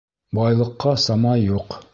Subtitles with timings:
[0.37, 1.83] Байлыҡҡа сама юҡ